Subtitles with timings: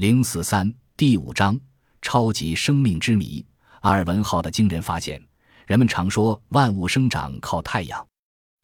[0.00, 1.60] 零四三第五章
[2.00, 3.44] 超级生命之谜。
[3.82, 5.22] 阿尔文号的惊人发现。
[5.66, 8.06] 人们常说万物生长靠太阳，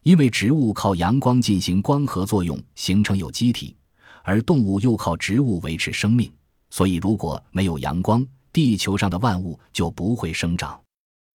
[0.01, 3.77] 因为植物靠阳光进行光合作用形成有机体，
[4.23, 6.33] 而动物又靠植物维持生命。
[6.71, 10.81] 所以，如果没有阳光，地球上的万物就不会生长。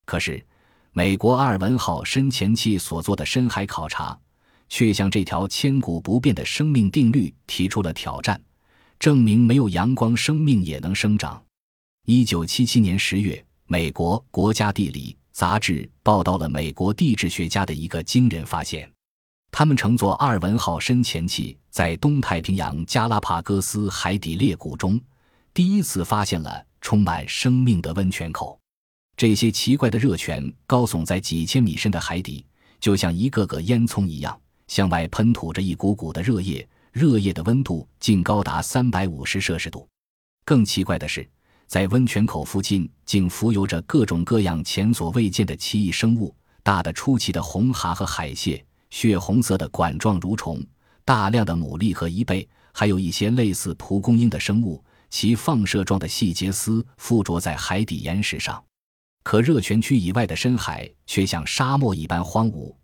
[0.04, 0.44] 可是，
[0.90, 4.18] 美国阿尔文号深潜器所做的深海考察，
[4.68, 8.42] 却向这条千古不变的生命定律提出了挑战，
[9.02, 11.42] 证明没有阳光，生命也能生长。
[12.06, 15.16] 一九七七年十月，美国国家地理。
[15.32, 18.88] 杂志报道了美国地质学家的一个惊人发现：
[19.50, 25.00] 他们乘坐阿尔文号深潜器，在东太平洋加拉帕戈斯海底裂谷中，
[25.52, 28.56] 第一次发现了充满生命的温泉口。
[29.16, 32.46] 这些奇怪的热泉高耸在几千米深的海底，
[32.78, 39.88] 就像一个个烟囱一样，向外喷吐着一股股的热液，热液的温度竟高达三百五十摄氏度。
[40.44, 41.28] 更奇怪的是。
[41.66, 50.62] 在温泉口附近，竟浮游着各种各样前所未见的奇异生物：大的出奇的红蛤和海蟹，血红色的管状蠕虫，
[51.02, 58.62] 大量的牡蛎和贻贝，还有一些类似蒲公英的生物，其放射状的细节丝附着在海底岩石上。
[59.22, 62.76] 可热泉区以外的深海却像沙漠一般荒芜，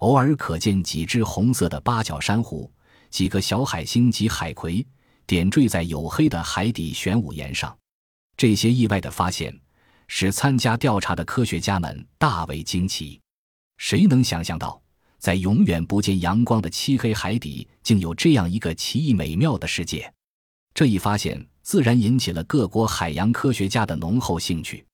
[0.00, 2.70] 偶尔可见几只红色的八角珊瑚、
[3.10, 4.86] 几个小海星及海葵，
[5.26, 7.76] 点缀在黝黑的海底玄武岩上。
[8.36, 9.58] 这些意外的发现，
[10.08, 13.20] 使参加调查的科学家们大为惊奇。
[13.78, 14.80] 谁能想象到，
[15.18, 20.12] 在永远不见阳光的漆黑海底，竟有这样一个奇异美妙的世界？
[20.74, 24.84] 这一发现自然引起了各国海洋科学家的浓厚兴趣。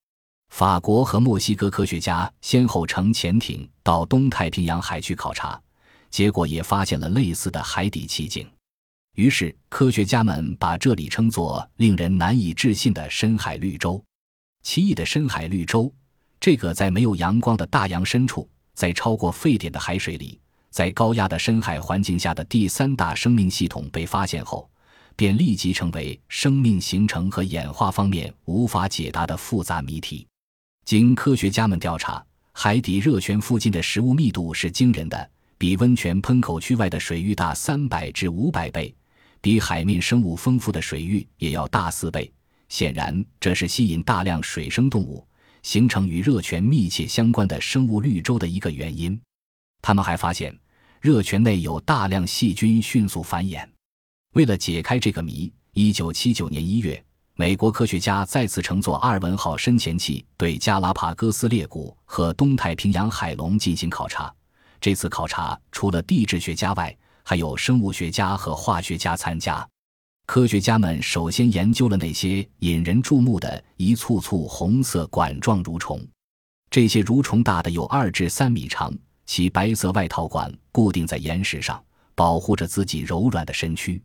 [0.51, 5.61] 法国和墨西哥科学家先后乘潜艇到东太平洋海区考察，
[6.13, 8.47] 结果也发现了类似的海底奇景。
[9.17, 14.03] 于是，科学家们把这里称作令人难以置信的深海绿洲。
[14.63, 15.93] 奇异的深海绿洲，
[16.39, 20.39] 这个在没有阳光的大洋深处，在超过沸点的海水里，
[20.71, 24.71] 在高压的深海环境下的第三大生命系统被发现后，
[25.17, 30.27] 便立即成为生命形成和演化方面无法解答的复杂谜题。
[30.85, 35.31] 经科学家们调查，海底热泉附近的食物密度是惊人的，
[35.63, 38.93] 比温泉喷口区外的水域大三百至五百倍。
[39.41, 42.29] 比海面生物丰富的水域也要大四倍，
[42.69, 45.25] 显然这是吸引大量水生动物、
[45.63, 49.17] 形成与热泉密切相关的生物绿洲的一个原因。
[49.81, 50.53] 他们还发现，
[51.01, 53.65] 热泉内有大量细菌迅速繁衍。
[54.33, 57.01] 为了解开这个谜，一九七九年一月，
[57.37, 64.35] 美国科学家再次乘坐阿尔文号深潜器对加拉帕戈斯裂谷和东太平洋海龙进行考察。
[64.83, 69.65] 这次考察除了地质学家外，还有生物学家和化学家参加。
[70.27, 76.05] 科学家们首先研究了那些引人注目的一簇簇红色管状蠕虫。
[76.69, 78.93] 这些蠕虫大的有二至三米长，
[79.25, 81.81] 其白色外套管固定在岩石上，
[82.17, 84.03] 保护着自己柔软的身躯。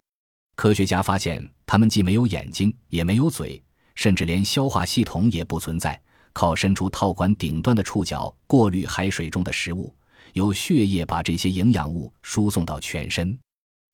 [0.56, 3.60] 科学家发现，它们既没有眼睛，也没有嘴，
[3.96, 6.00] 甚至连消化系统也不存在，
[6.34, 9.92] 靠伸出套管顶端的触角过滤海水中的食物。
[10.34, 13.38] 由血液把这些营养物输送到全身，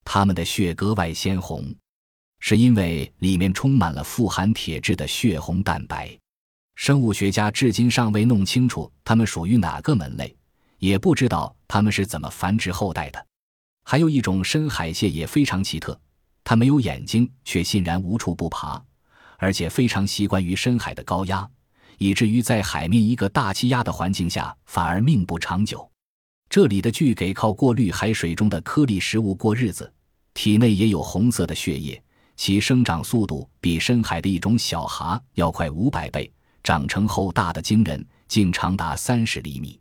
[0.03, 1.73] 它们的血格外鲜红，
[2.39, 6.17] 是因为里面充满了富含铁质的血红蛋白。
[6.75, 10.35] 生物学家至今尚未弄清楚它们属于哪个门类，
[10.79, 13.25] 也不知道它们是怎么繁殖后代的。
[13.85, 15.97] 还有一种深海蟹也非常奇特，
[16.43, 18.83] 它没有眼睛，却欣然无处不爬，
[19.38, 21.47] 而且非常习惯于深海的高压，
[21.99, 25.89] 以至于在海面一个大气压的环境下反而命不长久。
[26.53, 29.91] 这里的巨给靠过滤海水中的颗粒食物过日子，
[30.36, 32.00] 体内也有红色的血液，
[32.36, 36.31] 其生长速度比深海的一种小蛤要快五百倍，
[36.62, 39.80] 长成后大的惊人，竟长达三十厘米。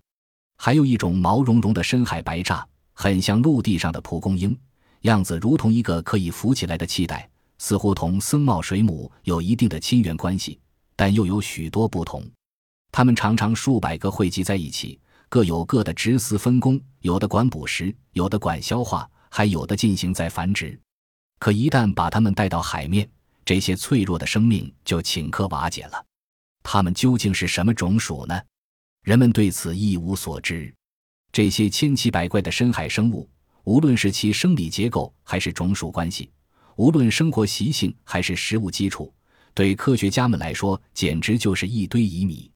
[0.57, 4.59] 还有一种毛茸茸的深海白蚱，很像陆地上的蒲公英，
[5.03, 7.29] 样子如同一个可以浮起来的气袋，
[7.59, 10.59] 似乎同僧帽水母有一定的亲缘关系，
[10.97, 12.25] 但又有许多不同。
[12.91, 14.99] 它们常常数百个汇集在一起。
[15.33, 20.79] 各有各的职司分工，有的管捕食，有的管消化，还有的进行再繁殖。
[21.39, 23.09] 可一旦把它们带到海面，
[23.43, 26.05] 这些脆弱的生命就顷刻瓦解了。
[26.63, 28.39] 它们究竟是什么种属呢？
[29.05, 30.71] 人们对此一无所知。
[31.33, 33.27] 这些千奇百怪的深海生物，
[33.65, 36.31] 无论是其生理结构还是种属关系，
[36.77, 39.11] 无论生活习性还是食物基础，
[39.55, 42.52] 对科学家们来说，简直就是一堆疑谜。